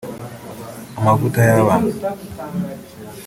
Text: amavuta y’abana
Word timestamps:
amavuta 0.97 1.39
y’abana 1.49 1.87